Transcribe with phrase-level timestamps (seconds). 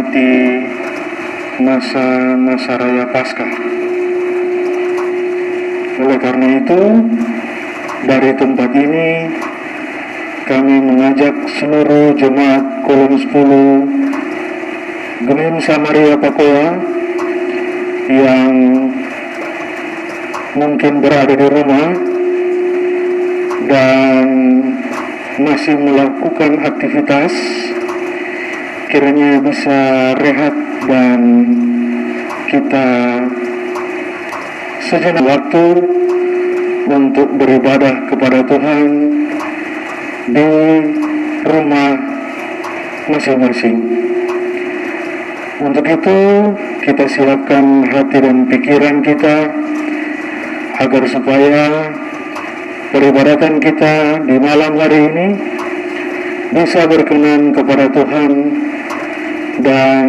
[0.00, 0.64] memperingati
[1.60, 3.52] masa-masa raya Paskah.
[6.00, 7.04] Oleh karena itu,
[8.08, 9.28] dari tempat ini
[10.48, 16.80] kami mengajak seluruh jemaat kolom 10 Genim Samaria Pakoa
[18.08, 18.52] yang
[20.56, 21.92] mungkin berada di rumah
[23.68, 24.24] dan
[25.44, 27.36] masih melakukan aktivitas
[28.90, 29.78] kiranya bisa
[30.18, 30.50] rehat
[30.90, 31.20] dan
[32.50, 32.86] kita
[34.82, 35.64] sejenak waktu
[36.90, 38.86] untuk beribadah kepada Tuhan
[40.34, 40.50] di
[41.46, 41.94] rumah
[43.14, 43.78] masing-masing.
[45.62, 46.18] Untuk itu,
[46.82, 49.54] kita siapkan hati dan pikiran kita
[50.82, 51.94] agar supaya
[52.90, 55.28] peribadatan kita di malam hari ini
[56.50, 58.30] bisa berkenan kepada Tuhan
[59.60, 60.04] dan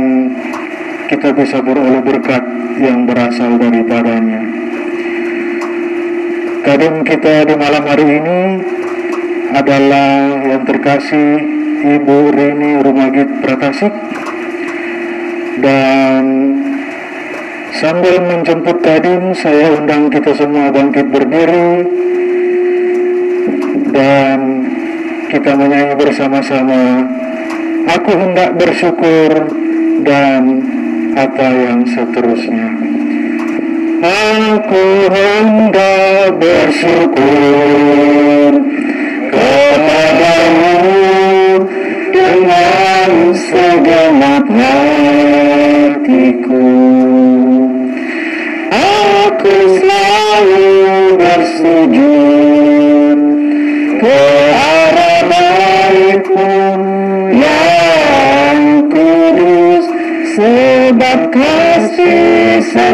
[1.11, 2.43] kita bisa beroleh berkat
[2.79, 4.41] yang berasal daripadanya.
[6.61, 8.41] Kadang kita di malam hari ini
[9.51, 11.41] adalah yang terkasih
[11.99, 13.91] Ibu Rini Rumagit Pratasik.
[15.61, 16.23] Dan
[17.75, 21.71] sambil menjemput Kadim saya undang kita semua bangkit berdiri.
[23.91, 24.39] Dan
[25.27, 27.03] kita menyanyi bersama-sama
[27.87, 29.49] aku hendak bersyukur
[30.05, 30.61] dan
[31.15, 32.69] apa yang seterusnya.
[34.01, 37.21] Aku hendak bersyukur
[39.29, 40.73] kepadamu
[42.09, 46.01] dengan segenap hatiku.
[48.73, 52.10] Aku selalu bersujud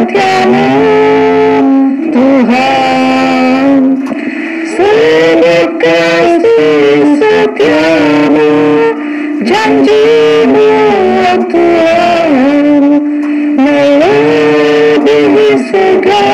[0.08, 0.72] setiamu
[2.08, 3.92] Tuhan
[4.72, 8.48] sebab kasih setiamu
[9.44, 10.72] janjimu
[11.52, 12.88] Tuhan
[13.60, 16.24] melebihi segalanya.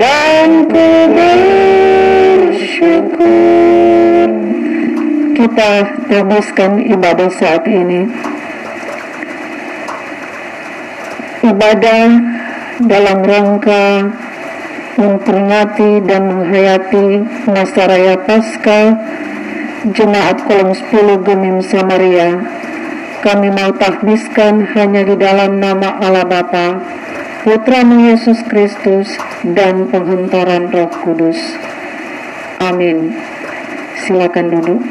[0.00, 2.72] Dan ku bersyukur.
[5.36, 5.72] Kita
[6.08, 8.08] teruskan ibadah saat ini
[11.62, 12.10] ibadah
[12.82, 14.10] dalam rangka
[14.98, 18.98] memperingati dan menghayati masa raya Paskah
[19.94, 22.42] Jemaat Kolom 10 Gemim Samaria
[23.22, 26.82] kami mau tahbiskan hanya di dalam nama Allah Bapa,
[27.46, 29.14] Putramu Yesus Kristus,
[29.46, 31.38] dan penghantaran Roh Kudus.
[32.58, 33.14] Amin.
[34.02, 34.82] Silakan duduk.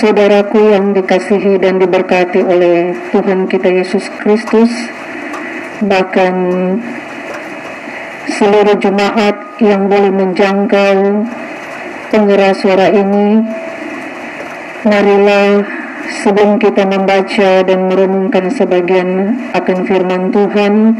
[0.00, 4.72] Saudaraku yang dikasihi dan diberkati oleh Tuhan kita Yesus Kristus,
[5.84, 6.32] bahkan
[8.32, 11.28] seluruh jemaat yang boleh menjangkau
[12.08, 13.44] pengeras suara ini,
[14.88, 15.68] marilah
[16.24, 20.96] sebelum kita membaca dan merenungkan sebagian akan firman Tuhan,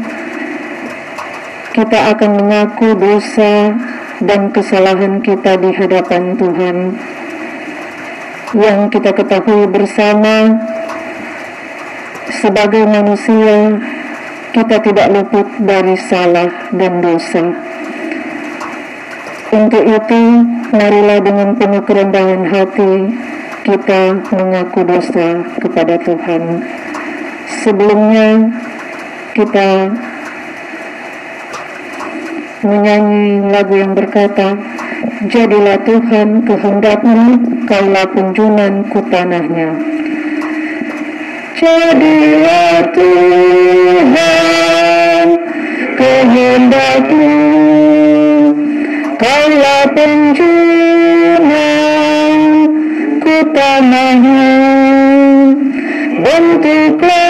[1.73, 3.73] kita akan mengaku dosa
[4.21, 6.77] dan kesalahan kita di hadapan Tuhan
[8.51, 10.59] yang kita ketahui bersama
[12.27, 13.79] sebagai manusia
[14.51, 17.43] kita tidak luput dari salah dan dosa.
[19.51, 20.23] Untuk itu,
[20.71, 23.15] marilah dengan penuh kerendahan hati
[23.63, 26.63] kita mengaku dosa kepada Tuhan.
[27.63, 28.51] Sebelumnya,
[29.31, 29.91] kita
[32.67, 34.55] menyanyi lagu yang berkata,
[35.31, 39.73] Jadilah Tuhan kehendakmu, kaulah kunjungan ku tanahnya.
[41.57, 44.17] Jadilah Tuhan
[45.97, 47.33] kehendakmu,
[49.17, 51.21] kaulah penjunan
[53.53, 54.47] tanahnya.
[56.21, 57.20] Bentuklah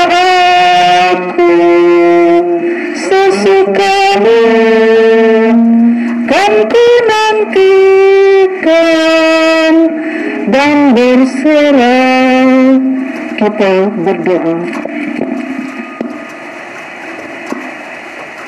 [13.42, 14.54] kita berdoa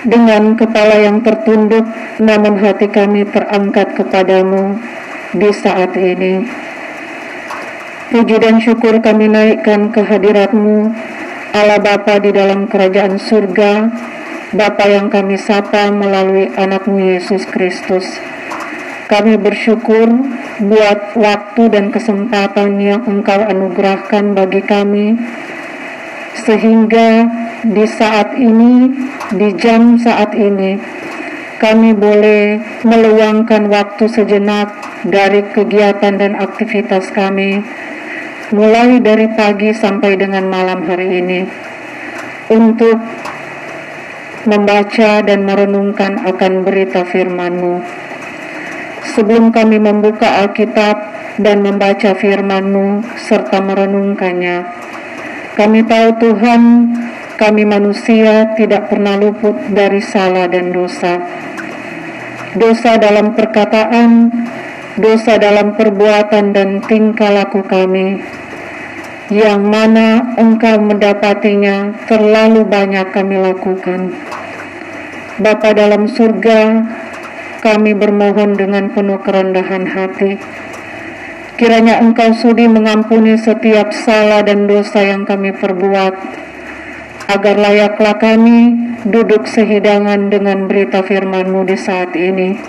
[0.06, 1.82] dengan kepala yang tertunduk
[2.22, 4.78] namun hati kami terangkat kepadamu
[5.34, 6.46] di saat ini
[8.14, 10.94] puji dan syukur kami naikkan ke hadiratmu
[11.58, 13.90] Allah Bapa di dalam kerajaan surga
[14.54, 18.06] Bapa yang kami sapa melalui anakmu Yesus Kristus.
[19.10, 20.14] Kami bersyukur
[20.62, 25.18] buat waktu dan kesempatan yang Engkau anugerahkan bagi kami,
[26.46, 27.26] sehingga
[27.66, 28.92] di saat ini,
[29.34, 30.78] di jam saat ini,
[31.58, 34.70] kami boleh meluangkan waktu sejenak
[35.08, 37.64] dari kegiatan dan aktivitas kami,
[38.54, 41.42] mulai dari pagi sampai dengan malam hari ini,
[42.54, 43.00] untuk
[44.44, 48.04] membaca dan merenungkan akan berita firman-Mu.
[49.12, 50.96] Sebelum kami membuka Alkitab
[51.44, 54.64] dan membaca firman-Mu serta merenungkannya,
[55.60, 56.62] kami tahu Tuhan,
[57.36, 61.20] kami manusia tidak pernah luput dari salah dan dosa
[62.54, 64.30] dosa dalam perkataan,
[64.98, 68.22] dosa dalam perbuatan dan tingkah laku kami,
[69.34, 74.14] yang mana engkau mendapatinya terlalu banyak kami lakukan.
[75.42, 76.60] Bapa dalam surga,
[77.64, 80.36] kami bermohon dengan penuh kerendahan hati.
[81.56, 86.14] Kiranya engkau sudi mengampuni setiap salah dan dosa yang kami perbuat,
[87.32, 88.76] agar layaklah kami
[89.08, 92.60] duduk sehidangan dengan berita firman-Mu di saat ini.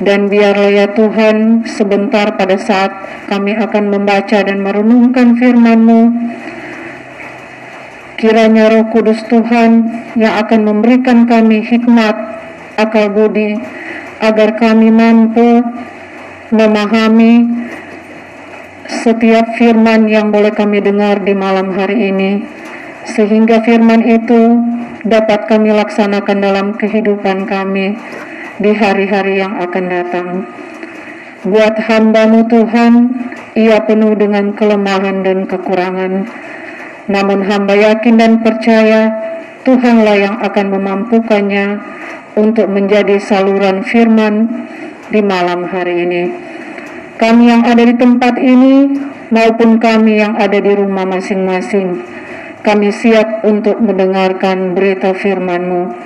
[0.00, 2.88] Dan biarlah ya Tuhan, sebentar pada saat
[3.28, 6.00] kami akan membaca dan merenungkan firman-Mu,
[8.16, 12.16] kiranya roh kudus Tuhan yang akan memberikan kami hikmat,
[12.80, 13.60] akal budi,
[14.20, 15.64] agar kami mampu
[16.52, 17.48] memahami
[18.90, 22.44] setiap firman yang boleh kami dengar di malam hari ini
[23.08, 24.60] sehingga firman itu
[25.08, 27.96] dapat kami laksanakan dalam kehidupan kami
[28.60, 30.28] di hari-hari yang akan datang.
[31.40, 32.92] Buat hambamu Tuhan,
[33.56, 36.28] ia penuh dengan kelemahan dan kekurangan.
[37.08, 39.08] Namun hamba yakin dan percaya
[39.64, 41.66] Tuhanlah yang akan memampukannya
[42.40, 44.48] untuk menjadi saluran firman
[45.12, 46.24] di malam hari ini.
[47.20, 48.96] Kami yang ada di tempat ini
[49.28, 52.00] maupun kami yang ada di rumah masing-masing
[52.60, 55.96] kami siap untuk mendengarkan berita firman-Mu.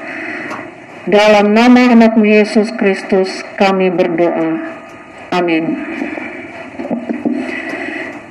[1.11, 4.63] Dalam nama anakmu Yesus Kristus kami berdoa.
[5.35, 5.75] Amin.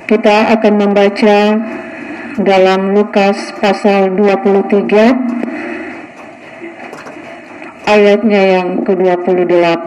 [0.08, 1.38] Kita akan membaca
[2.40, 5.43] dalam Lukas pasal 23
[7.84, 9.86] ayatnya yang ke-28.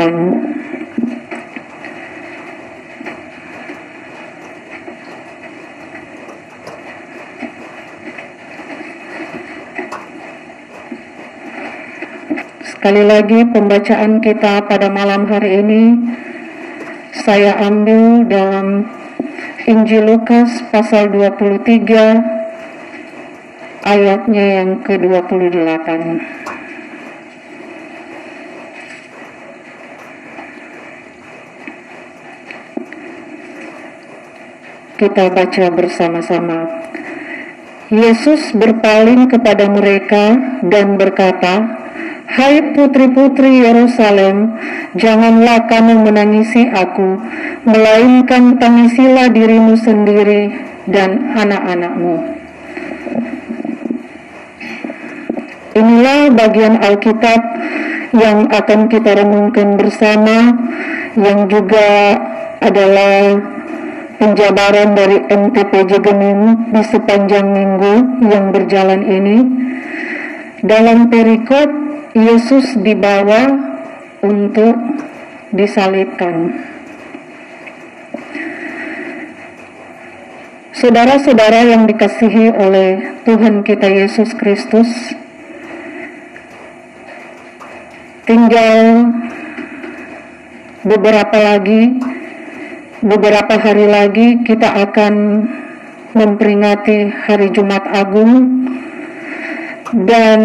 [12.63, 15.83] Sekali lagi pembacaan kita pada malam hari ini
[17.27, 18.87] saya ambil dalam
[19.67, 25.87] Injil Lukas pasal 23 ayatnya yang ke-28.
[34.97, 36.65] Kita baca bersama-sama.
[37.93, 41.85] Yesus berpaling kepada mereka dan berkata,
[42.25, 44.57] Hai putri-putri Yerusalem,
[44.97, 47.21] janganlah kamu menangisi aku,
[47.63, 50.51] melainkan tangisilah dirimu sendiri
[50.89, 52.17] dan anak-anakmu.
[55.77, 57.41] Inilah bagian Alkitab
[58.17, 60.57] yang akan kita renungkan bersama,
[61.13, 62.17] yang juga
[62.65, 63.39] adalah
[64.17, 67.95] penjabaran dari MTP Jegenim di sepanjang minggu
[68.27, 69.37] yang berjalan ini.
[70.65, 71.69] Dalam perikop
[72.17, 73.45] Yesus dibawa
[74.25, 74.75] untuk
[75.53, 76.57] disalibkan.
[80.77, 84.89] Saudara-saudara yang dikasihi oleh Tuhan kita Yesus Kristus,
[88.29, 89.09] tinggal
[90.85, 91.97] beberapa lagi,
[93.03, 95.13] beberapa hari lagi kita akan
[96.17, 98.65] memperingati hari Jumat Agung.
[99.87, 100.41] Dan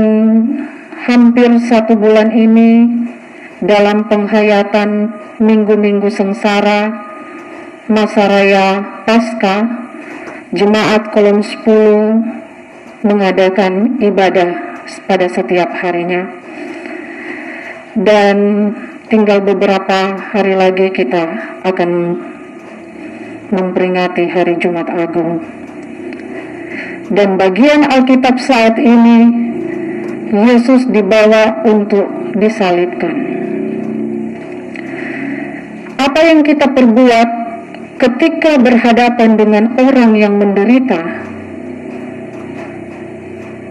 [1.03, 2.87] hampir satu bulan ini
[3.59, 5.11] dalam penghayatan
[5.43, 7.11] minggu-minggu sengsara
[7.91, 8.67] masa raya
[9.03, 9.67] Pasca
[10.55, 14.79] jemaat kolom 10 mengadakan ibadah
[15.11, 16.31] pada setiap harinya.
[17.99, 18.71] Dan
[19.11, 21.25] tinggal beberapa hari lagi kita
[21.67, 21.91] akan
[23.53, 25.45] memperingati hari Jumat Agung
[27.13, 29.29] dan bagian Alkitab saat ini
[30.33, 33.15] Yesus dibawa untuk disalibkan.
[36.01, 37.29] Apa yang kita perbuat
[38.01, 41.29] ketika berhadapan dengan orang yang menderita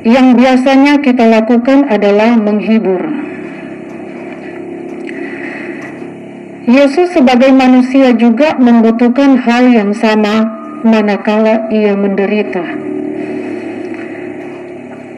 [0.05, 3.01] yang biasanya kita lakukan adalah menghibur.
[6.61, 10.45] Yesus sebagai manusia juga membutuhkan hal yang sama
[10.85, 12.61] manakala ia menderita.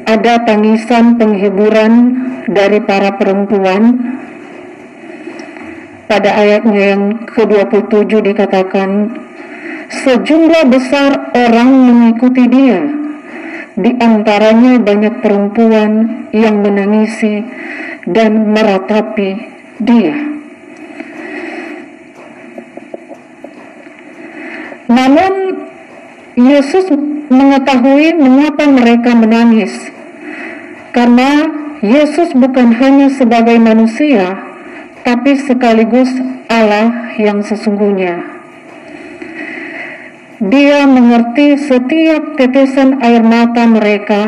[0.07, 1.91] Ada tangisan penghiburan
[2.47, 4.15] dari para perempuan.
[6.07, 8.89] Pada ayatnya yang ke-27 dikatakan,
[10.03, 13.03] sejumlah besar orang mengikuti dia
[13.73, 15.91] di antaranya banyak perempuan
[16.31, 17.41] yang menangisi
[18.05, 19.29] dan meratapi
[19.81, 20.32] dia.
[24.93, 25.57] Namun
[26.37, 26.85] Yesus
[27.33, 29.73] mengetahui mengapa mereka menangis.
[30.93, 31.49] Karena
[31.81, 34.37] Yesus bukan hanya sebagai manusia,
[35.01, 36.09] tapi sekaligus
[36.47, 38.33] Allah yang sesungguhnya.
[40.43, 44.21] Dia mengerti setiap tetesan air mata mereka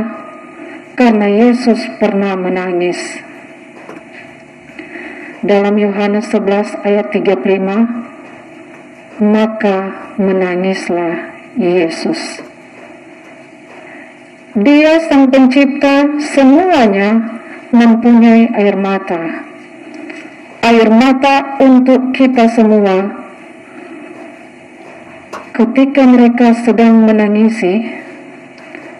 [0.95, 2.97] karena Yesus pernah menangis.
[5.45, 8.04] Dalam Yohanes 11 ayat 35,
[9.19, 12.43] maka menangislah Yesus.
[14.55, 17.39] Dia sang pencipta semuanya
[17.75, 19.43] mempunyai air mata.
[20.63, 23.25] Air mata untuk kita semua
[25.55, 27.79] Ketika mereka sedang menangisi,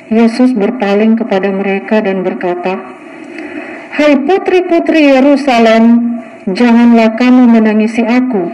[0.07, 2.79] Yesus berpaling kepada mereka dan berkata,
[3.91, 6.15] Hai putri-putri Yerusalem,
[6.48, 8.48] janganlah kamu menangisi aku,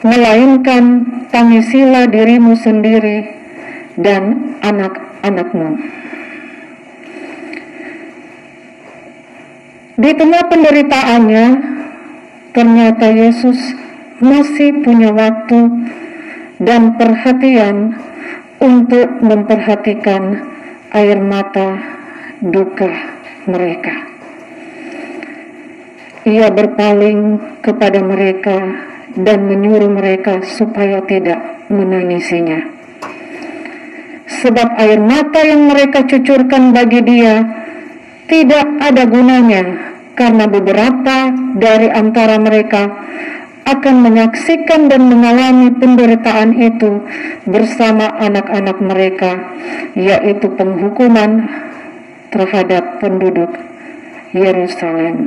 [0.00, 3.28] melainkan tangisilah dirimu sendiri
[4.00, 5.76] dan anak-anakmu.
[10.00, 11.46] Di tengah penderitaannya,
[12.56, 13.60] ternyata Yesus
[14.24, 15.60] masih punya waktu
[16.56, 18.00] dan perhatian
[18.60, 20.40] untuk memperhatikan
[20.96, 21.76] air mata
[22.40, 22.88] duka
[23.44, 24.08] mereka.
[26.24, 32.60] Ia berpaling kepada mereka dan menyuruh mereka supaya tidak menangisinya.
[34.30, 37.42] Sebab air mata yang mereka cucurkan bagi dia
[38.30, 39.62] tidak ada gunanya
[40.14, 42.86] karena beberapa dari antara mereka
[43.66, 47.04] akan menyaksikan dan mengalami penderitaan itu
[47.46, 49.30] bersama anak-anak mereka,
[49.94, 51.46] yaitu penghukuman
[52.34, 53.50] terhadap penduduk
[54.34, 55.26] Yerusalem.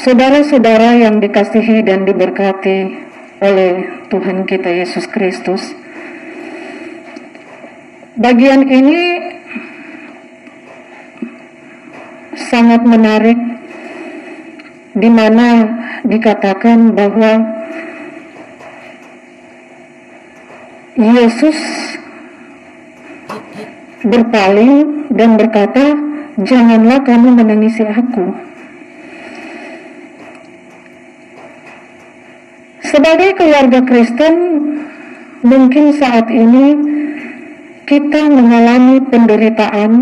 [0.00, 3.04] Saudara-saudara yang dikasihi dan diberkati
[3.44, 3.72] oleh
[4.08, 5.76] Tuhan kita Yesus Kristus,
[8.16, 9.20] bagian ini
[12.32, 13.36] sangat menarik
[14.96, 15.68] di mana
[16.08, 17.32] dikatakan bahwa
[20.96, 21.60] Yesus
[24.00, 25.92] berpaling dan berkata,
[26.40, 28.48] "Janganlah kamu menangisi aku."
[32.90, 34.34] Sebagai keluarga Kristen,
[35.46, 36.74] mungkin saat ini
[37.86, 39.92] kita mengalami penderitaan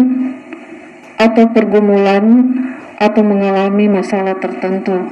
[1.20, 2.24] atau pergumulan
[2.96, 5.04] atau mengalami masalah tertentu.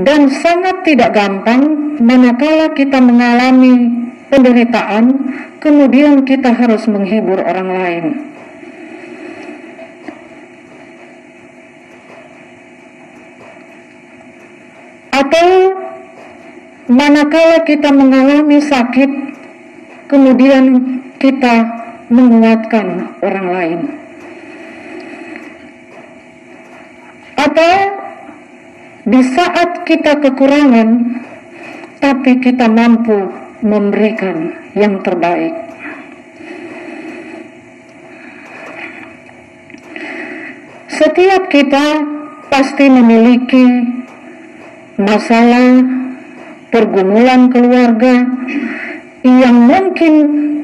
[0.00, 3.92] Dan sangat tidak gampang manakala kita mengalami
[4.32, 5.04] penderitaan,
[5.60, 8.04] kemudian kita harus menghibur orang lain.
[15.12, 15.48] Atau
[16.86, 19.10] manakala kita mengalami sakit,
[20.06, 20.64] kemudian
[21.18, 21.54] kita
[22.10, 23.80] menguatkan orang lain.
[27.36, 27.74] Atau
[29.06, 30.88] di saat kita kekurangan,
[31.98, 33.30] tapi kita mampu
[33.62, 35.54] memberikan yang terbaik.
[40.86, 41.86] Setiap kita
[42.48, 43.66] pasti memiliki
[44.96, 46.05] masalah
[46.76, 48.28] pergumulan keluarga
[49.24, 50.12] yang mungkin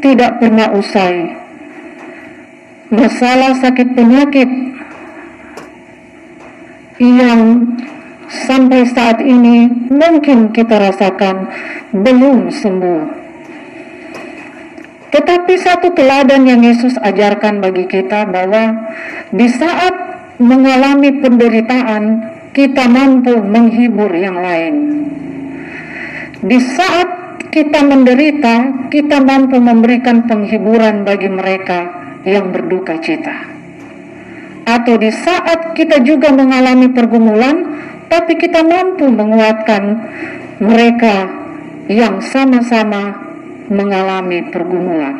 [0.05, 1.41] tidak pernah usai.
[2.93, 4.51] Masalah sakit penyakit
[7.01, 7.65] yang
[8.29, 11.49] sampai saat ini mungkin kita rasakan
[11.97, 13.03] belum sembuh.
[15.13, 18.93] Tetapi satu teladan yang Yesus ajarkan bagi kita bahwa
[19.33, 19.95] di saat
[20.37, 22.05] mengalami penderitaan
[22.53, 24.75] kita mampu menghibur yang lain.
[26.43, 27.09] Di saat
[27.55, 33.53] kita menderita, kita mampu memberikan penghiburan bagi mereka yang berduka cita
[34.63, 37.57] atau di saat kita juga mengalami pergumulan,
[38.07, 39.83] tapi kita mampu menguatkan
[40.63, 41.27] mereka
[41.91, 43.19] yang sama-sama
[43.67, 45.17] mengalami pergumulan.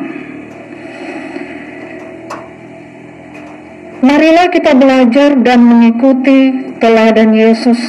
[4.03, 7.79] Marilah kita belajar dan mengikuti teladan Yesus.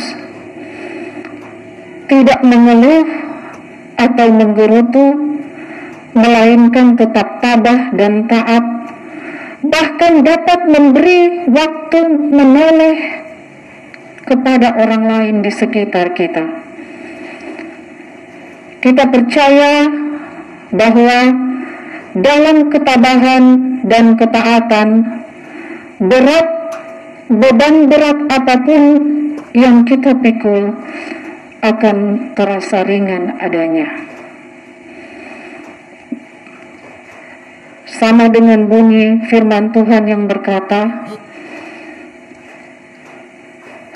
[2.07, 3.24] Tidak mengeluh
[3.95, 5.39] atau menggerutu,
[6.15, 8.65] melainkan tetap tabah dan taat,
[9.65, 12.99] bahkan dapat memberi waktu menoleh
[14.25, 16.45] kepada orang lain di sekitar kita.
[18.81, 19.89] Kita percaya
[20.75, 21.19] bahwa
[22.15, 23.45] dalam ketabahan
[23.85, 24.89] dan ketaatan,
[25.99, 26.49] berat
[27.33, 28.83] beban berat apa pun
[29.57, 30.77] yang kita pikul
[31.65, 31.97] akan
[32.37, 33.89] terasa ringan adanya.
[37.89, 41.09] Sama dengan bunyi firman Tuhan yang berkata,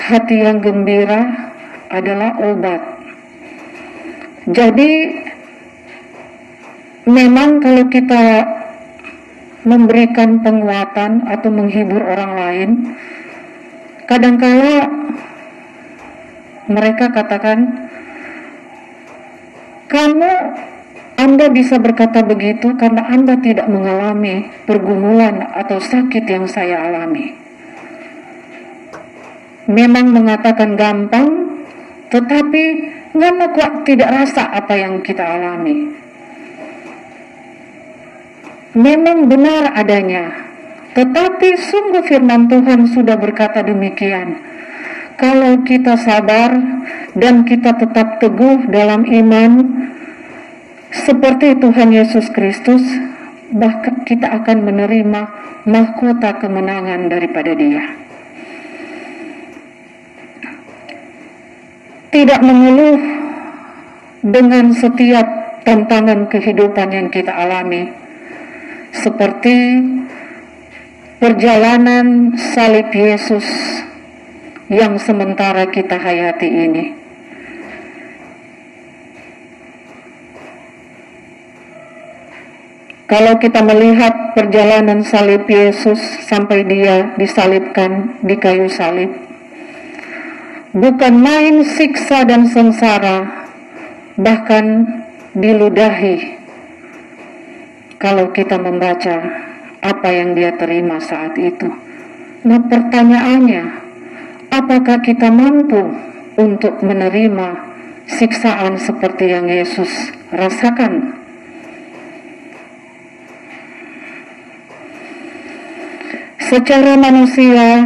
[0.01, 1.53] hati yang gembira
[1.93, 2.81] adalah obat.
[4.49, 4.93] Jadi
[7.05, 8.49] memang kalau kita
[9.69, 12.71] memberikan penguatan atau menghibur orang lain,
[14.09, 14.89] kadangkala
[16.69, 17.89] mereka katakan,
[19.89, 20.33] kamu
[21.19, 27.35] Anda bisa berkata begitu karena Anda tidak mengalami pergumulan atau sakit yang saya alami.
[29.69, 31.29] Memang mengatakan gampang,
[32.13, 32.65] tetapi
[33.17, 35.93] nggak kok tidak rasa apa yang kita alami.
[38.77, 40.49] Memang benar adanya,
[40.93, 44.58] tetapi sungguh firman Tuhan sudah berkata demikian.
[45.19, 46.55] Kalau kita sabar
[47.19, 49.51] dan kita tetap teguh dalam iman
[50.95, 52.87] seperti Tuhan Yesus Kristus,
[53.51, 55.21] bahkan kita akan menerima
[55.67, 57.83] mahkota kemenangan daripada Dia.
[62.15, 63.01] Tidak mengeluh
[64.23, 65.27] dengan setiap
[65.67, 67.91] tantangan kehidupan yang kita alami,
[68.95, 69.83] seperti
[71.19, 73.45] perjalanan salib Yesus
[74.69, 76.85] yang sementara kita hayati ini.
[83.09, 85.97] Kalau kita melihat perjalanan salib Yesus
[86.29, 89.09] sampai dia disalibkan di kayu salib,
[90.77, 93.49] bukan main siksa dan sengsara,
[94.21, 94.85] bahkan
[95.33, 96.37] diludahi.
[97.97, 99.17] Kalau kita membaca
[99.81, 101.73] apa yang dia terima saat itu.
[102.45, 103.88] Nah pertanyaannya,
[104.53, 105.81] apakah kita mampu
[106.39, 107.49] untuk menerima
[108.09, 111.19] siksaan seperti yang Yesus rasakan?
[116.49, 117.85] Secara manusia,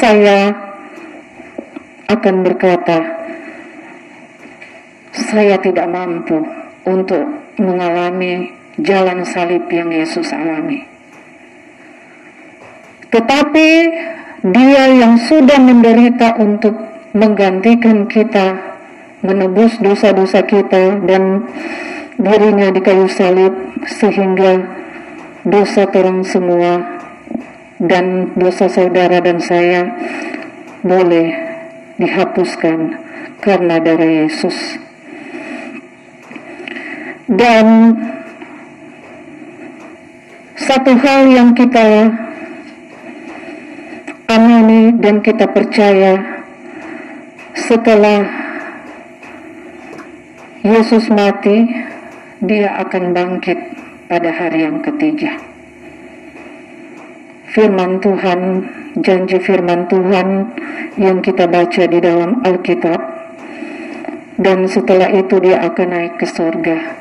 [0.00, 0.56] saya
[2.08, 2.98] akan berkata,
[5.12, 6.40] saya tidak mampu
[6.88, 7.22] untuk
[7.60, 10.99] mengalami jalan salib yang Yesus alami.
[13.10, 13.68] Tetapi
[14.46, 16.72] dia yang sudah menderita untuk
[17.12, 18.78] menggantikan kita,
[19.20, 21.44] menebus dosa-dosa kita dan
[22.16, 23.52] dirinya di kayu salib
[23.84, 24.64] sehingga
[25.42, 27.00] dosa orang semua
[27.80, 29.88] dan dosa saudara dan saya
[30.84, 31.32] boleh
[31.96, 32.96] dihapuskan
[33.40, 34.56] karena darah Yesus.
[37.30, 37.96] Dan
[40.60, 42.12] satu hal yang kita
[44.30, 46.44] amini dan kita percaya
[47.58, 48.22] setelah
[50.62, 51.66] Yesus mati,
[52.38, 53.58] dia akan bangkit
[54.06, 55.34] pada hari yang ketiga.
[57.50, 58.40] Firman Tuhan,
[59.02, 60.28] janji firman Tuhan
[60.94, 63.00] yang kita baca di dalam Alkitab,
[64.38, 67.00] dan setelah itu dia akan naik ke surga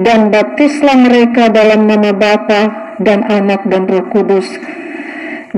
[0.00, 4.50] dan baptislah mereka dalam nama Bapa dan Anak dan Roh Kudus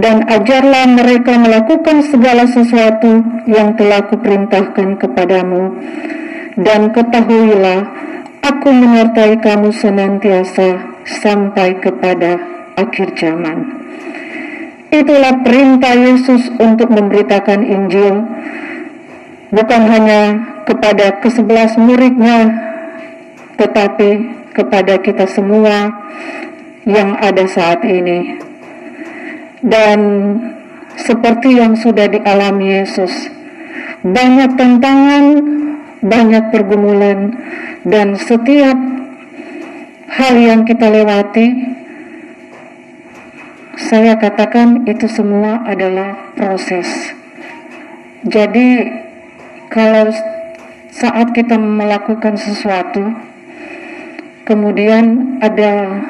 [0.00, 5.76] dan ajarlah mereka melakukan segala sesuatu yang telah kuperintahkan kepadamu
[6.56, 7.84] dan ketahuilah
[8.40, 12.40] aku menyertai kamu senantiasa sampai kepada
[12.80, 13.80] akhir zaman.
[14.90, 18.26] Itulah perintah Yesus untuk memberitakan Injil
[19.54, 20.22] bukan hanya
[20.66, 22.50] kepada kesebelas muridnya
[23.54, 25.94] tetapi kepada kita semua
[26.88, 28.49] yang ada saat ini.
[29.60, 30.00] Dan
[30.96, 33.28] seperti yang sudah dialami Yesus,
[34.00, 35.24] banyak tantangan,
[36.00, 37.36] banyak pergumulan,
[37.84, 38.76] dan setiap
[40.08, 41.76] hal yang kita lewati,
[43.76, 47.12] saya katakan itu semua adalah proses.
[48.24, 48.88] Jadi,
[49.72, 50.12] kalau
[50.92, 53.16] saat kita melakukan sesuatu,
[54.44, 56.04] kemudian ada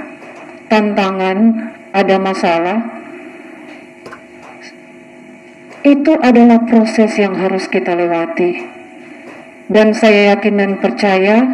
[0.66, 2.99] tantangan, ada masalah,
[5.80, 8.80] itu adalah proses yang harus kita lewati.
[9.70, 11.46] Dan saya yakin dan percaya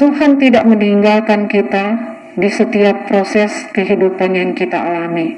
[0.00, 5.36] Tuhan tidak meninggalkan kita di setiap proses kehidupan yang kita alami.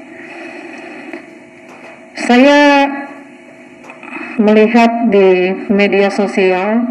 [2.13, 2.87] Saya
[4.39, 6.85] melihat di media sosial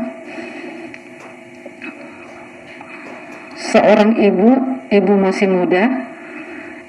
[3.57, 4.51] seorang ibu,
[4.93, 6.13] ibu masih muda,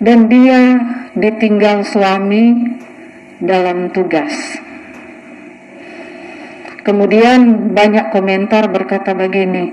[0.04, 0.84] dan dia
[1.16, 2.76] ditinggal suami
[3.44, 4.32] dalam tugas.
[6.84, 9.72] Kemudian banyak komentar berkata begini,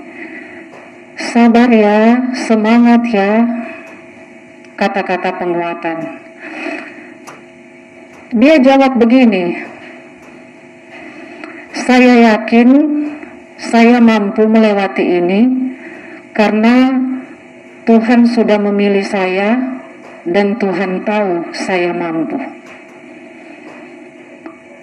[1.19, 3.47] sabar ya, semangat ya,
[4.79, 5.99] kata-kata penguatan.
[8.31, 9.59] Dia jawab begini,
[11.75, 12.69] saya yakin
[13.59, 15.41] saya mampu melewati ini
[16.31, 16.95] karena
[17.91, 19.59] Tuhan sudah memilih saya
[20.23, 22.60] dan Tuhan tahu saya mampu.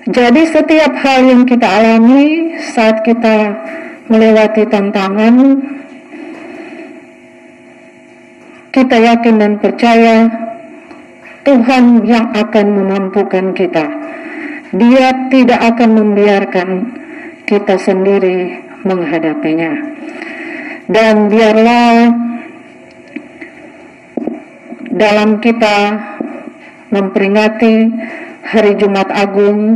[0.08, 3.52] Jadi setiap hal yang kita alami saat kita
[4.08, 5.36] melewati tantangan,
[8.72, 10.32] kita yakin dan percaya
[11.44, 13.86] Tuhan yang akan memampukan kita.
[14.72, 16.70] Dia tidak akan membiarkan
[17.44, 19.76] kita sendiri menghadapinya
[20.88, 22.16] dan biarlah
[24.88, 25.78] dalam kita
[26.92, 27.76] memperingati
[28.48, 29.76] hari Jumat Agung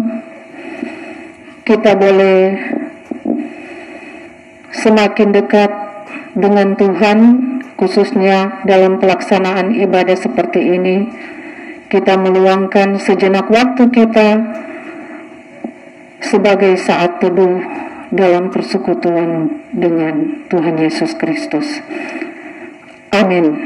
[1.68, 2.56] kita boleh
[4.72, 5.72] semakin dekat
[6.32, 7.20] dengan Tuhan
[7.76, 11.12] khususnya dalam pelaksanaan ibadah seperti ini
[11.92, 14.40] kita meluangkan sejenak waktu kita
[16.24, 17.60] sebagai saat teduh
[18.16, 21.84] dalam persekutuan dengan Tuhan Yesus Kristus.
[23.12, 23.60] Amin.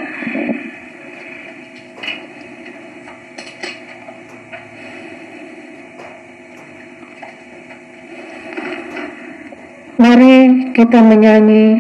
[9.95, 11.79] Mari kita menyanyi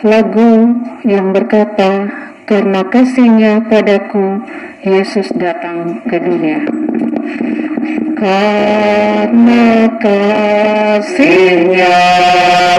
[0.00, 2.08] lagu yang berkata,
[2.48, 4.40] "Karena kasihnya padaku,
[4.84, 6.64] Yesus datang ke dunia."
[8.24, 12.00] karena kasihnya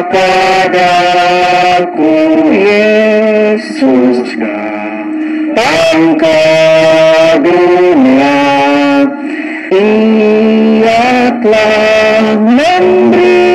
[0.09, 2.17] padaku
[2.49, 6.41] Yesus datang ke
[7.45, 8.41] dunia
[9.69, 13.54] ia telah memberi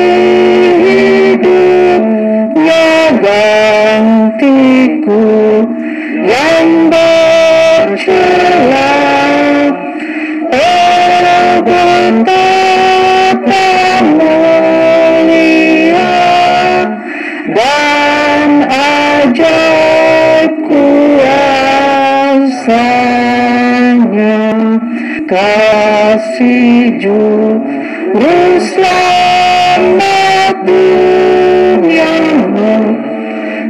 [26.41, 32.17] kasih juru selamat dunia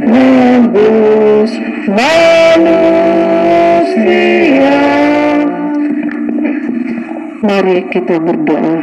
[0.08, 1.52] menebus
[1.92, 2.72] manusia
[7.44, 8.80] mari kita berdoa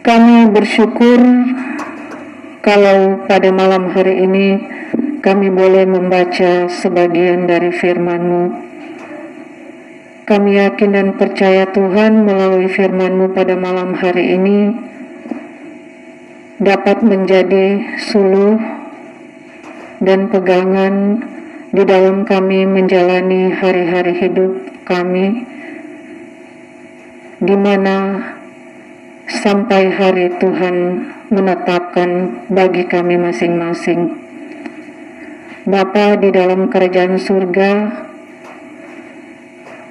[0.00, 1.20] kami bersyukur
[2.64, 4.56] kalau pada malam hari ini
[5.20, 8.75] kami boleh membaca sebagian dari firman-Mu.
[10.26, 14.74] Kami yakin dan percaya Tuhan melalui firman-Mu pada malam hari ini
[16.58, 18.58] dapat menjadi suluh
[20.02, 21.22] dan pegangan
[21.70, 25.46] di dalam kami menjalani hari-hari hidup kami
[27.38, 28.18] di mana
[29.30, 34.26] sampai hari Tuhan menetapkan bagi kami masing-masing.
[35.70, 37.70] Bapa di dalam kerajaan surga,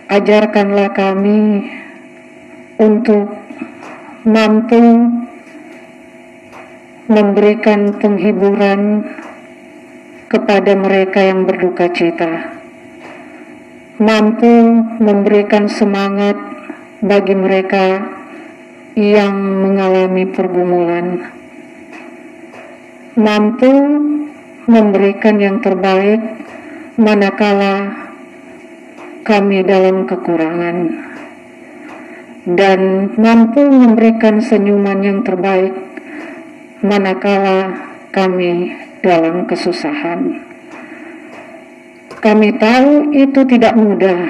[0.05, 1.65] ajarkanlah kami
[2.77, 3.25] untuk
[4.25, 4.81] mampu
[7.05, 9.05] memberikan penghiburan
[10.29, 12.57] kepada mereka yang berduka cita,
[14.01, 16.37] mampu memberikan semangat
[17.01, 18.01] bagi mereka
[18.97, 21.29] yang mengalami pergumulan,
[23.17, 23.73] mampu
[24.65, 26.21] memberikan yang terbaik
[26.97, 28.04] manakala
[29.25, 30.77] kami dalam kekurangan
[32.45, 35.73] dan mampu memberikan senyuman yang terbaik
[36.85, 37.73] manakala
[38.13, 40.45] kami dalam kesusahan.
[42.21, 44.21] Kami tahu itu tidak mudah,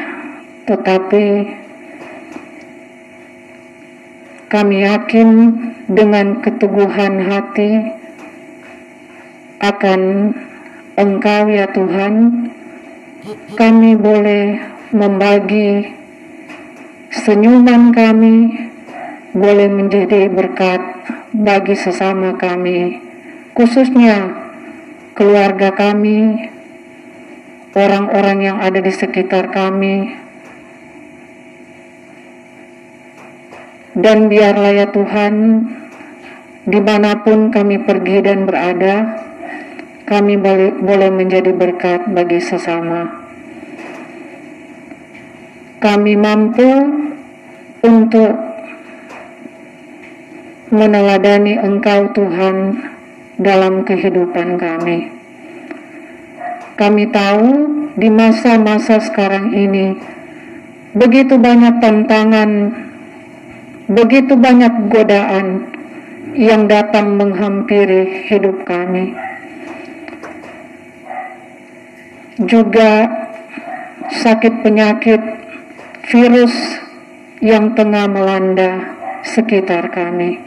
[0.64, 1.26] tetapi
[4.48, 5.30] kami yakin
[5.92, 7.72] dengan keteguhan hati
[9.60, 10.02] akan
[10.96, 12.48] Engkau ya Tuhan,
[13.60, 15.92] kami boleh membagi
[17.12, 18.48] senyuman kami
[19.36, 20.80] boleh menjadi berkat
[21.36, 23.04] bagi sesama kami,
[23.52, 24.32] khususnya
[25.12, 26.48] keluarga kami,
[27.76, 30.16] orang-orang yang ada di sekitar kami.
[34.00, 35.36] Dan biarlah ya Tuhan,
[36.64, 38.96] di mana pun kami pergi dan berada,
[40.08, 43.25] kami boleh, menjadi berkat bagi sesama
[45.86, 46.66] kami mampu
[47.86, 48.34] untuk
[50.74, 52.82] meneladani Engkau Tuhan
[53.38, 55.14] dalam kehidupan kami.
[56.74, 57.50] Kami tahu
[58.02, 59.94] di masa-masa sekarang ini
[60.98, 62.50] begitu banyak tantangan,
[63.86, 65.70] begitu banyak godaan
[66.34, 69.14] yang datang menghampiri hidup kami.
[72.42, 73.06] Juga
[74.10, 75.45] sakit penyakit
[76.06, 76.54] virus
[77.42, 78.94] yang tengah melanda
[79.26, 80.38] sekitar kami.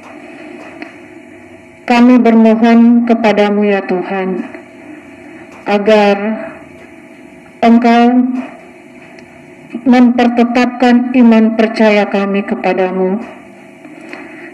[1.82, 4.38] Kami bermohon kepadamu ya Tuhan,
[5.66, 6.16] agar
[7.58, 8.04] Engkau
[9.82, 13.18] mempertetapkan iman percaya kami kepadamu,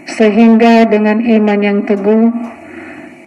[0.09, 2.33] sehingga dengan iman yang teguh,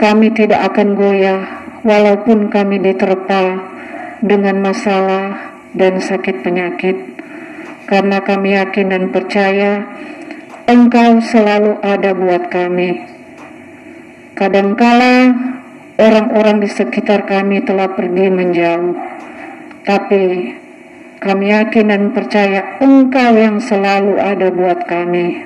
[0.02, 1.46] kami tidak akan goyah
[1.86, 3.70] walaupun kami diterpa
[4.18, 7.17] dengan masalah dan sakit penyakit
[7.88, 9.88] karena kami yakin dan percaya
[10.68, 13.00] Engkau selalu ada buat kami.
[14.36, 15.32] Kadangkala
[15.96, 18.92] orang-orang di sekitar kami telah pergi menjauh,
[19.88, 20.52] tapi
[21.24, 25.40] kami yakin dan percaya Engkau yang selalu ada buat kami.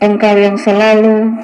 [0.00, 1.36] Engkau yang selalu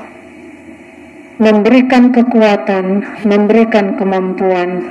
[1.37, 4.89] memberikan kekuatan, memberikan kemampuan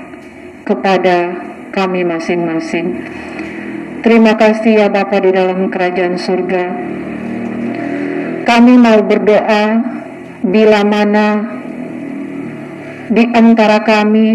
[0.62, 1.42] kepada
[1.74, 3.02] kami masing-masing.
[3.98, 6.64] Terima kasih ya Bapa di dalam kerajaan surga.
[8.46, 9.66] Kami mau berdoa
[10.46, 11.58] bila mana
[13.10, 14.28] di antara kami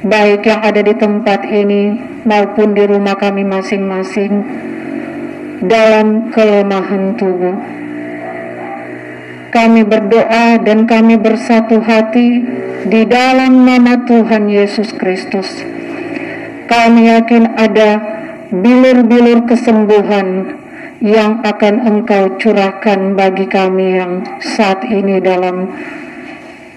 [0.00, 1.92] baik yang ada di tempat ini
[2.24, 4.32] maupun di rumah kami masing-masing
[5.60, 7.60] dalam kelemahan tubuh.
[9.52, 12.42] Kami berdoa dan kami bersatu hati
[12.88, 15.46] di dalam nama Tuhan Yesus Kristus.
[16.64, 17.90] Kami yakin ada
[18.62, 20.60] bilur-bilur kesembuhan
[21.02, 25.74] yang akan Engkau curahkan bagi kami yang saat ini dalam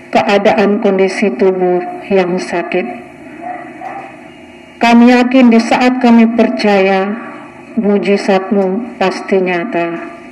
[0.09, 3.05] keadaan kondisi tubuh yang sakit.
[4.77, 7.09] Kami yakin di saat kami percaya
[7.77, 9.87] mujizatmu pasti nyata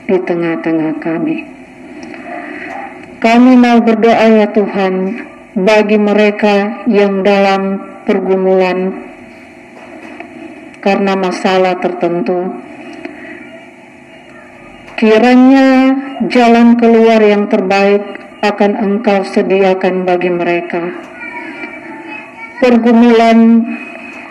[0.05, 1.37] di tengah-tengah kami.
[3.21, 4.93] Kami mau berdoa ya Tuhan
[5.57, 8.93] bagi mereka yang dalam pergumulan
[10.85, 12.53] karena masalah tertentu.
[14.95, 15.97] Kiranya
[16.29, 18.05] jalan keluar yang terbaik
[18.45, 20.93] akan Engkau sediakan bagi mereka.
[22.61, 23.65] Pergumulan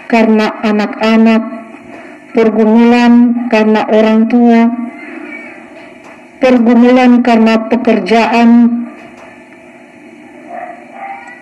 [0.06, 1.42] karena anak-anak,
[2.32, 3.12] pergumulan
[3.50, 4.60] karena orang tua,
[6.38, 8.50] pergumulan karena pekerjaan,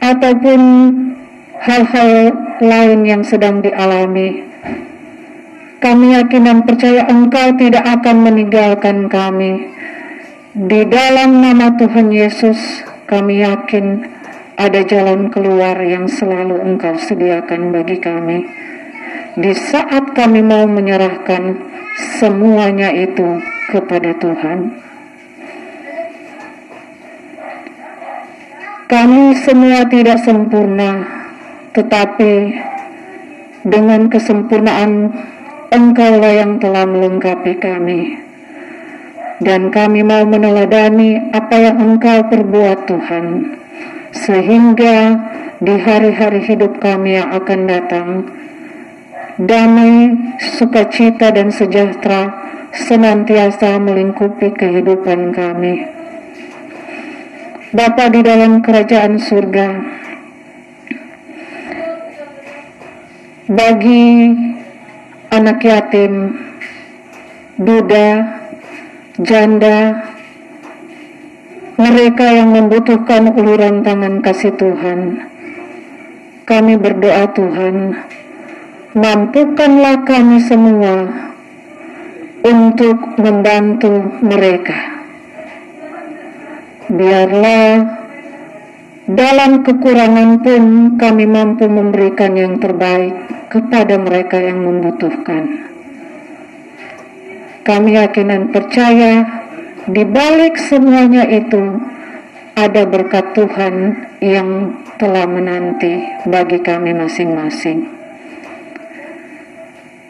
[0.02, 0.60] ataupun
[1.62, 2.10] hal-hal
[2.58, 4.50] lain yang sedang dialami
[5.82, 9.66] kami yakin dan percaya Engkau tidak akan meninggalkan kami.
[10.54, 14.06] Di dalam nama Tuhan Yesus, kami yakin
[14.54, 18.46] ada jalan keluar yang selalu Engkau sediakan bagi kami.
[19.34, 21.58] Di saat kami mau menyerahkan
[22.22, 23.42] semuanya itu
[23.74, 24.58] kepada Tuhan,
[28.86, 31.10] kami semua tidak sempurna,
[31.74, 32.54] tetapi
[33.66, 35.10] dengan kesempurnaan
[35.72, 38.20] Engkaulah yang telah melengkapi kami.
[39.40, 43.26] Dan kami mau meneladani apa yang Engkau perbuat Tuhan,
[44.12, 45.16] sehingga
[45.64, 48.08] di hari-hari hidup kami yang akan datang,
[49.40, 50.12] damai,
[50.60, 52.28] sukacita, dan sejahtera
[52.76, 55.88] senantiasa melingkupi kehidupan kami.
[57.72, 59.68] Bapa di dalam kerajaan surga,
[63.48, 64.51] bagi
[65.32, 66.36] anak yatim,
[67.56, 68.08] duda,
[69.16, 70.04] janda,
[71.80, 75.24] mereka yang membutuhkan uluran tangan kasih Tuhan.
[76.44, 77.96] Kami berdoa Tuhan,
[78.92, 80.96] mampukanlah kami semua
[82.44, 85.00] untuk membantu mereka.
[86.92, 88.01] Biarlah
[89.08, 90.62] dalam kekurangan pun
[90.94, 93.14] kami mampu memberikan yang terbaik
[93.50, 95.70] kepada mereka yang membutuhkan.
[97.62, 99.12] Kami yakin dan percaya
[99.86, 101.82] di balik semuanya itu
[102.54, 103.74] ada berkat Tuhan
[104.22, 107.90] yang telah menanti bagi kami masing-masing.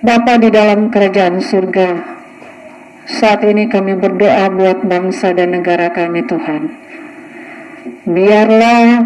[0.03, 1.91] Bapa di dalam kerajaan surga,
[3.07, 6.63] saat ini kami berdoa buat bangsa dan negara kami Tuhan.
[7.83, 9.03] Biarlah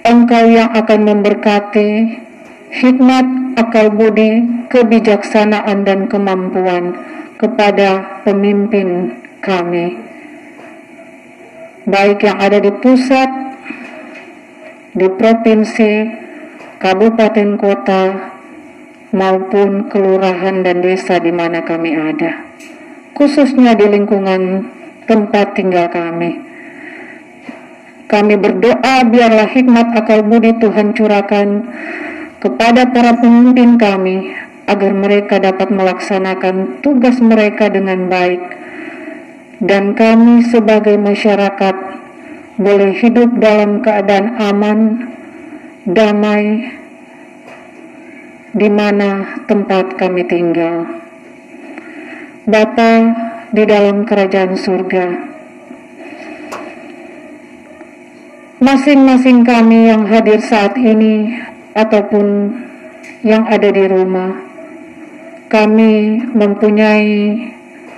[0.00, 1.90] Engkau yang akan memberkati
[2.72, 3.26] hikmat,
[3.60, 6.96] akal budi, kebijaksanaan dan kemampuan
[7.36, 10.00] kepada pemimpin kami,
[11.84, 13.28] baik yang ada di pusat,
[14.96, 15.92] di provinsi,
[16.80, 18.04] kabupaten kota,
[19.12, 22.48] maupun kelurahan dan desa di mana kami ada,
[23.12, 24.64] khususnya di lingkungan
[25.04, 26.48] tempat tinggal kami.
[28.10, 31.48] Kami berdoa biarlah hikmat akal budi Tuhan curahkan
[32.42, 34.34] kepada para pemimpin kami
[34.66, 38.42] agar mereka dapat melaksanakan tugas mereka dengan baik
[39.60, 41.76] dan kami sebagai masyarakat
[42.56, 44.78] boleh hidup dalam keadaan aman,
[45.84, 46.76] damai,
[48.56, 50.88] di mana tempat kami tinggal.
[52.48, 52.92] Bapa
[53.52, 55.06] di dalam kerajaan surga,
[58.60, 61.32] masing-masing kami yang hadir saat ini
[61.72, 62.52] ataupun
[63.24, 64.36] yang ada di rumah,
[65.48, 67.40] kami mempunyai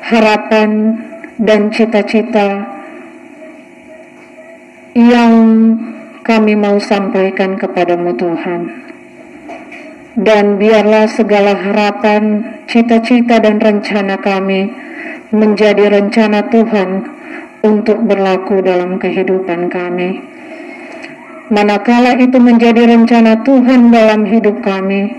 [0.07, 0.71] harapan
[1.43, 2.63] dan cita-cita
[4.95, 5.35] yang
[6.23, 8.93] kami mau sampaikan kepadamu Tuhan
[10.15, 14.71] dan biarlah segala harapan, cita-cita dan rencana kami
[15.35, 16.91] menjadi rencana Tuhan
[17.65, 20.11] untuk berlaku dalam kehidupan kami.
[21.53, 25.13] Manakala itu menjadi rencana Tuhan dalam hidup kami,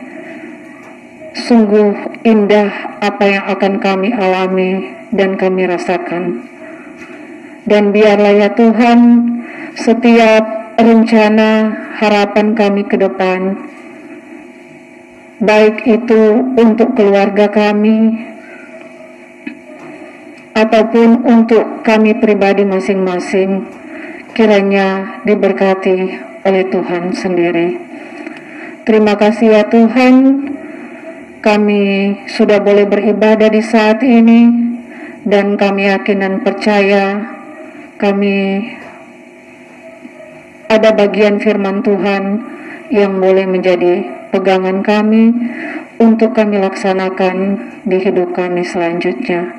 [1.46, 1.94] sungguh
[2.26, 6.42] indah apa yang akan kami alami dan kami rasakan.
[7.70, 9.00] Dan biarlah ya Tuhan,
[9.78, 11.70] setiap rencana
[12.02, 13.54] harapan kami ke depan,
[15.38, 18.26] baik itu untuk keluarga kami
[20.58, 23.83] ataupun untuk kami pribadi masing-masing,
[24.34, 25.98] kiranya diberkati
[26.44, 27.78] oleh Tuhan sendiri.
[28.84, 30.14] Terima kasih ya Tuhan,
[31.40, 31.82] kami
[32.28, 34.52] sudah boleh beribadah di saat ini,
[35.24, 37.32] dan kami yakin dan percaya
[37.96, 38.68] kami
[40.68, 42.44] ada bagian firman Tuhan
[42.92, 44.04] yang boleh menjadi
[44.36, 45.32] pegangan kami
[46.02, 47.36] untuk kami laksanakan
[47.88, 49.56] di hidup kami selanjutnya.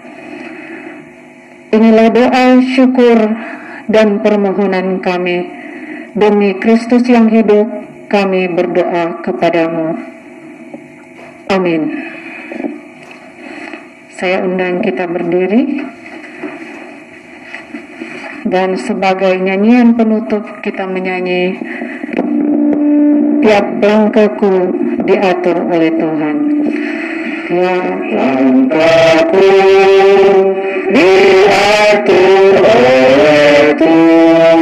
[1.72, 3.18] Inilah doa syukur
[3.88, 5.50] dan permohonan kami
[6.14, 7.66] demi Kristus yang hidup
[8.08, 9.98] kami berdoa kepadamu.
[11.50, 11.82] Amin.
[14.14, 15.84] Saya undang kita berdiri
[18.46, 21.58] dan sebagai nyanyian penutup kita menyanyi
[23.44, 24.72] tiap langkahku
[25.04, 26.36] diatur oleh Tuhan.
[27.44, 29.48] Tiap langkahku
[30.92, 34.60] diatur oleh Tuhan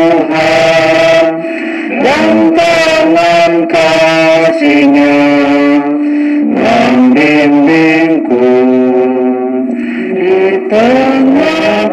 [2.02, 5.18] dan tangan kasihnya
[6.52, 8.52] membimbingku
[10.14, 11.90] di tengah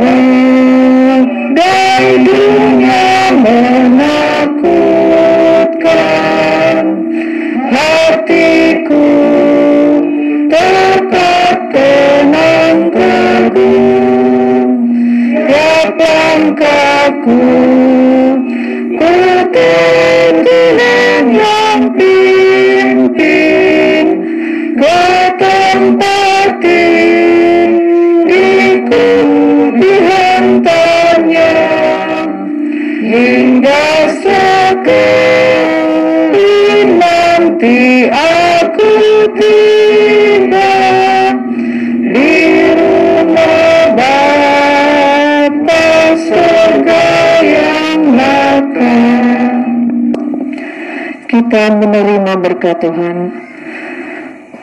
[51.49, 53.33] kita menerima berkat Tuhan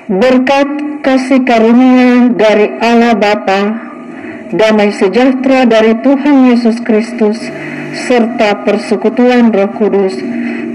[0.07, 3.75] berkat kasih karunia dari Allah Bapa
[4.55, 7.43] damai sejahtera dari Tuhan Yesus Kristus
[8.07, 10.15] serta persekutuan Roh Kudus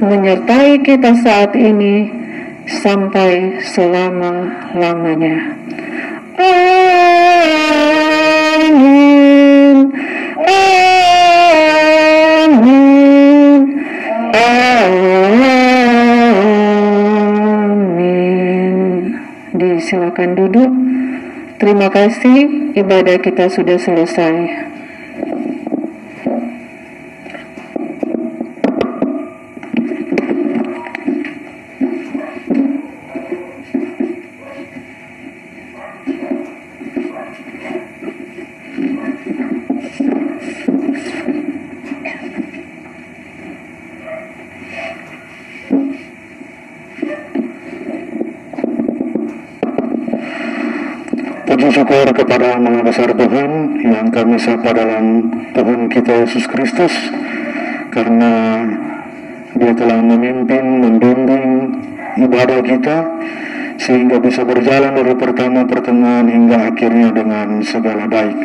[0.04, 2.12] menyertai kita saat ini
[2.68, 5.64] sampai selama-lamanya.
[6.36, 6.92] Amin.
[10.44, 10.92] Amin.
[14.36, 15.21] Amin.
[19.92, 20.72] Disilakan duduk.
[21.60, 24.71] Terima kasih, ibadah kita sudah selesai.
[52.22, 55.26] Kepada Maha Besar Tuhan yang kami sapa dalam
[55.58, 56.94] Tuhan kita Yesus Kristus
[57.90, 58.62] karena
[59.58, 61.46] dia telah memimpin, membimbing
[62.22, 62.98] ibadah kita
[63.82, 68.38] sehingga bisa berjalan dari pertama pertengahan hingga akhirnya dengan segala baik.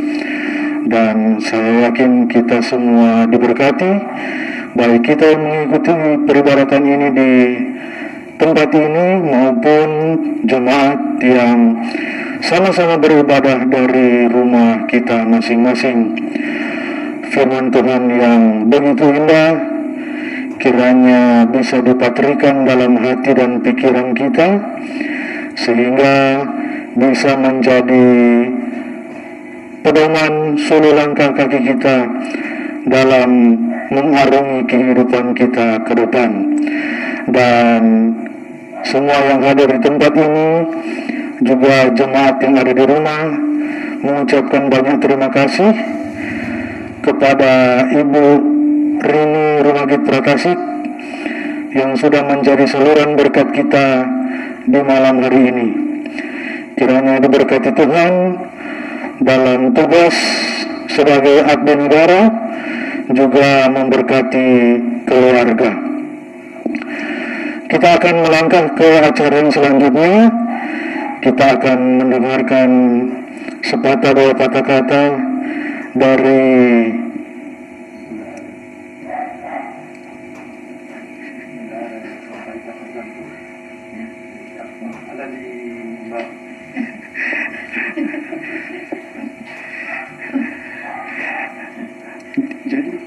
[0.89, 3.93] Dan saya yakin kita semua diberkati
[4.72, 5.93] baik kita yang mengikuti
[6.24, 7.33] peribadatan ini di
[8.41, 9.89] tempat ini maupun
[10.49, 11.59] jemaat yang
[12.47, 16.14] sama-sama beribadah dari rumah kita masing-masing.
[17.34, 19.51] Firman Tuhan yang begitu indah
[20.62, 24.62] kiranya bisa dipatrikan dalam hati dan pikiran kita
[25.59, 26.47] sehingga
[26.94, 28.09] bisa menjadi
[29.82, 32.07] pedoman sulu langkah kaki kita
[32.86, 33.59] dalam
[33.90, 36.30] mengarungi kehidupan kita ke depan
[37.26, 37.82] dan
[38.86, 40.51] semua yang hadir di tempat ini
[41.45, 43.24] juga jemaat yang ada di rumah
[44.01, 45.72] mengucapkan banyak terima kasih
[47.05, 48.24] kepada Ibu
[49.05, 50.59] Rini Rumagit Pratasik
[51.76, 54.09] yang sudah menjadi saluran berkat kita
[54.64, 55.68] di malam hari ini.
[56.76, 58.12] Kiranya diberkati Tuhan
[59.20, 60.16] dalam tugas
[60.89, 62.20] sebagai abdi negara
[63.12, 64.49] juga memberkati
[65.05, 65.70] keluarga.
[67.66, 70.30] Kita akan melangkah ke acara yang selanjutnya
[71.23, 72.71] kita akan mendengarkan
[73.64, 75.05] sepatah dua patah kata
[75.97, 76.45] dari
[92.67, 92.99] Jadi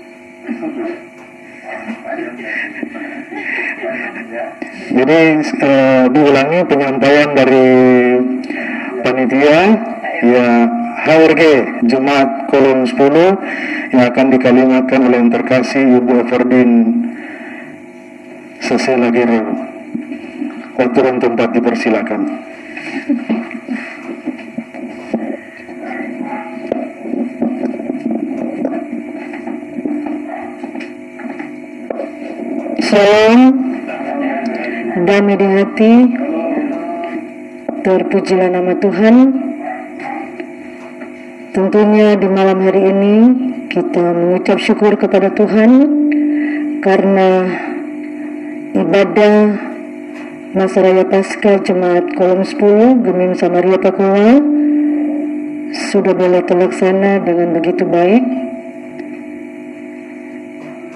[5.59, 7.67] uh, diulangi penyampaian dari
[9.03, 9.61] panitia
[10.20, 10.49] ya
[10.99, 11.41] HRG
[11.88, 16.72] Jemaat Kolom 10 yang akan dikalimatkan oleh yang terkasih Ibu Everdin
[18.59, 19.47] Sesela Gereu.
[20.80, 22.22] Waktu dan tempat dipersilakan.
[32.89, 33.53] Salam.
[35.05, 35.93] Damai di hati.
[37.85, 39.15] Terpujilah nama Tuhan.
[41.53, 43.15] Tentunya di malam hari ini
[43.69, 45.69] kita mengucap syukur kepada Tuhan
[46.81, 47.29] karena
[48.73, 49.37] ibadah
[50.57, 54.41] masa raya Paskah Jemaat Kolom 10 Gemim Samaria Papua
[55.93, 58.25] sudah boleh terlaksana dengan begitu baik.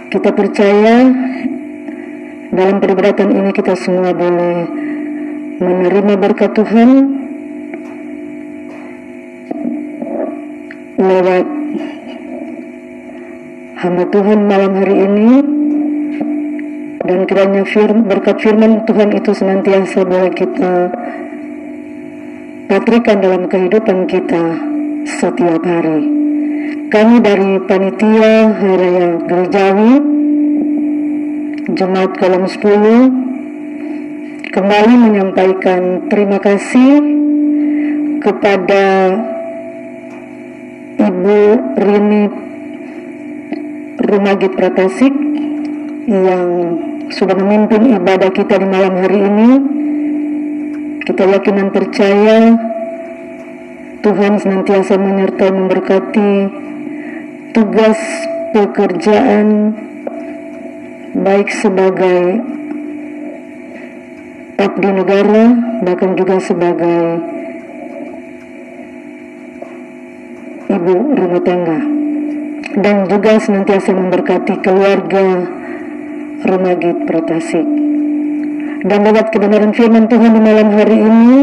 [0.10, 0.98] Kita percaya
[2.54, 4.70] dalam peribadatan ini kita semua boleh
[5.58, 6.90] menerima berkat Tuhan
[11.02, 11.46] lewat
[13.82, 15.32] hamba Tuhan malam hari ini
[17.04, 20.94] dan kiranya firman, berkat firman Tuhan itu senantiasa boleh kita
[22.70, 24.62] patrikan dalam kehidupan kita
[25.10, 26.06] setiap hari.
[26.94, 30.23] Kami dari panitia Hari Raya Gerejawi
[31.64, 37.00] Jemaat Kolom 10 kembali menyampaikan terima kasih
[38.20, 39.16] kepada
[41.00, 41.40] Ibu
[41.80, 42.24] Rini
[43.96, 45.16] Rumagit Pratasik
[46.12, 46.48] yang
[47.16, 49.52] sudah memimpin ibadah kita di malam hari ini.
[51.08, 52.60] Kita yakin dan percaya
[54.04, 56.32] Tuhan senantiasa menyertai memberkati
[57.56, 58.00] tugas
[58.52, 59.80] pekerjaan
[61.14, 62.42] baik sebagai
[64.58, 65.46] abdi negara
[65.86, 67.22] bahkan juga sebagai
[70.74, 71.80] ibu rumah tangga
[72.82, 75.46] dan juga senantiasa memberkati keluarga
[76.44, 77.68] Rumagit Protasik.
[78.84, 81.34] Dan lewat kebenaran firman Tuhan di malam hari ini,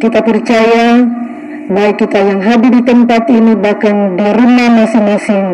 [0.00, 1.04] kita percaya
[1.68, 5.46] baik kita yang hadir di tempat ini bahkan di rumah masing-masing,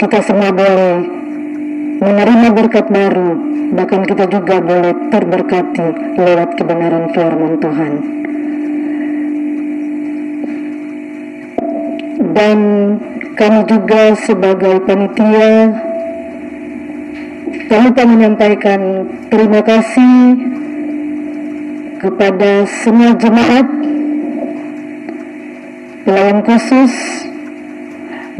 [0.00, 1.19] kita semua boleh
[2.00, 3.30] menerima berkat baru,
[3.76, 7.92] bahkan kita juga boleh terberkati lewat kebenaran firman Tuhan.
[12.30, 12.58] Dan
[13.36, 15.76] kami juga sebagai panitia
[17.68, 20.16] tak lupa menyampaikan terima kasih
[22.00, 23.66] kepada semua jemaat
[26.08, 27.29] pelayan khusus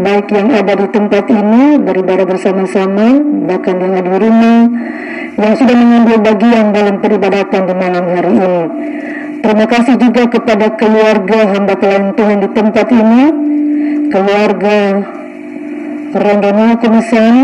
[0.01, 4.61] baik yang ada di tempat ini beribadah bersama-sama bahkan yang ada di rumah
[5.37, 8.61] yang sudah mengambil bagian dalam peribadatan di malam hari ini.
[9.41, 13.23] Terima kasih juga kepada keluarga hamba pelayan Tuhan di tempat ini
[14.13, 14.79] keluarga
[16.17, 17.37] Rondonio Kumisan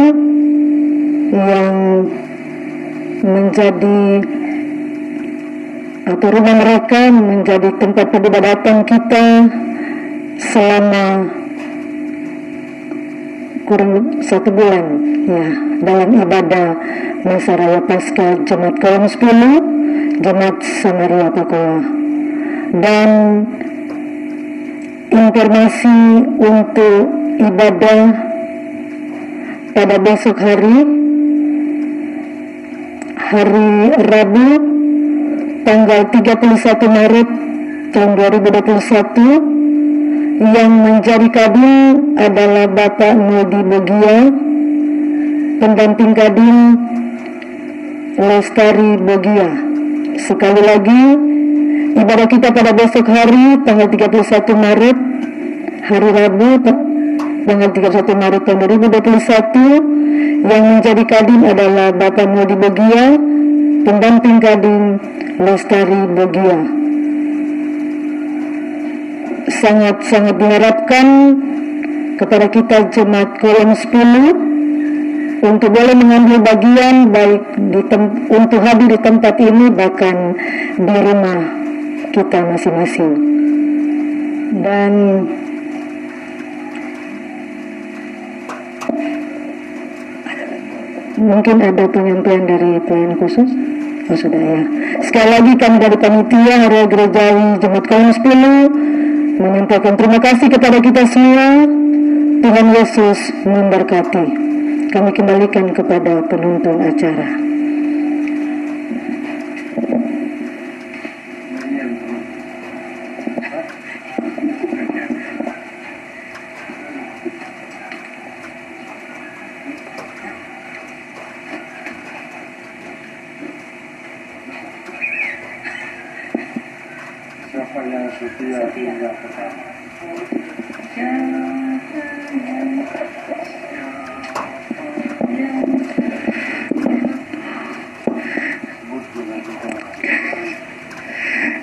[1.33, 1.77] yang
[3.25, 4.01] menjadi
[6.07, 9.27] atau rumah mereka menjadi tempat peribadatan kita
[10.39, 11.05] selama
[13.67, 14.87] kurang satu bulan
[15.27, 15.47] ya.
[15.83, 16.69] Dalam ibadah
[17.27, 21.83] masa raya pasca Jemaat Kolom 10 Jemaat Samaria Papua
[22.79, 23.11] dan
[25.11, 26.01] informasi
[26.39, 27.03] untuk
[27.43, 28.03] ibadah
[29.75, 30.79] pada besok hari
[33.19, 34.51] hari Rabu
[35.67, 37.29] tanggal 31 Maret
[37.91, 39.66] tahun 2021
[40.37, 44.19] yang menjadi kadin adalah Bapak Nodi Bogia
[45.61, 46.57] pendamping kadin
[48.21, 49.51] Lestari Bogia
[50.21, 51.05] sekali lagi
[51.97, 54.97] Ibadah kita pada besok hari tanggal 31 Maret
[55.89, 56.51] hari Rabu
[57.47, 59.97] tanggal 31 Maret tahun 2021
[60.47, 63.17] yang menjadi kadin adalah Bapak Modi Bogia,
[63.83, 65.01] pendamping kadin
[65.41, 66.86] Lestari Bogia.
[69.47, 71.07] Sangat-sangat diharapkan
[72.19, 77.81] kepada kita jemaat kolom 10 untuk boleh mengambil bagian baik di
[78.33, 80.35] untuk hadir di tempat ini bahkan
[80.81, 81.41] di rumah
[82.11, 83.13] kita masing-masing.
[84.67, 84.93] Dan
[91.21, 93.51] mungkin ada penyampaian dari pelayan khusus?
[94.07, 94.63] Oh sudah ya.
[95.03, 99.06] Sekali lagi kami dari panitia Area Gerejawi Jemaat Kaum 10
[99.37, 101.69] menyampaikan terima kasih kepada kita semua.
[102.41, 104.25] Tuhan Yesus memberkati.
[104.93, 107.47] Kami kembalikan kepada penonton acara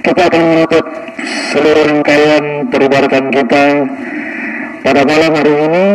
[0.04, 0.86] kita akan menutup
[1.52, 3.66] seluruh rangkaian peribadatan kita
[4.86, 5.88] pada malam hari ini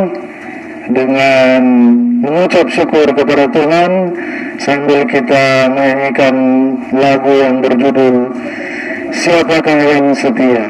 [0.91, 1.61] dengan
[2.89, 3.93] mengucap syukur kepada Tuhan
[4.59, 6.37] sambil kita menyanyikan
[6.97, 8.33] lagu yang berjudul
[9.09, 10.69] Siapakah yang setia?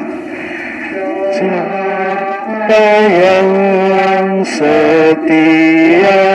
[1.34, 6.27] Siapa yang setia